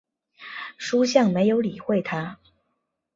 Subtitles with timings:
[0.79, 2.39] 叔向没有理会他。